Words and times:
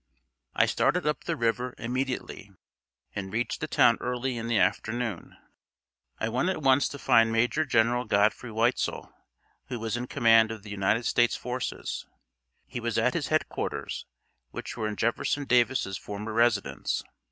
I 0.55 0.65
started 0.65 1.05
up 1.05 1.25
the 1.25 1.35
river 1.35 1.75
immediately, 1.77 2.49
and 3.15 3.31
reached 3.31 3.61
the 3.61 3.67
town 3.67 3.99
early 4.01 4.35
in 4.35 4.47
the 4.47 4.57
afternoon. 4.57 5.37
I 6.19 6.27
went 6.27 6.49
at 6.49 6.63
once 6.63 6.87
to 6.89 6.97
find 6.97 7.31
Major 7.31 7.65
General 7.65 8.05
Godfrey 8.05 8.49
Weitzel, 8.51 9.13
who 9.67 9.77
was 9.79 9.95
in 9.95 10.07
command 10.07 10.49
of 10.49 10.63
the 10.63 10.71
United 10.71 11.05
States 11.05 11.35
forces. 11.35 12.07
He 12.65 12.79
was 12.79 12.97
at 12.97 13.13
his 13.13 13.27
headquarters, 13.27 14.07
which 14.49 14.75
were 14.75 14.87
in 14.87 14.95
Jefferson 14.95 15.45
Davis's 15.45 15.99
former 15.99 16.33
residence. 16.33 17.03